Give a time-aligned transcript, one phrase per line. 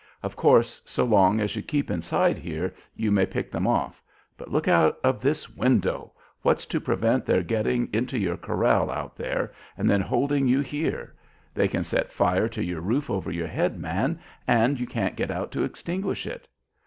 [0.23, 4.01] Of course, so long as you keep inside here you may pick them off,
[4.35, 6.13] but look out of this window!
[6.41, 11.13] What's to prevent their getting into your corral out there, and then holding you here!
[11.53, 15.29] They can set fire to your roof over your head, man, and you can't get
[15.29, 16.47] out to extinguish it."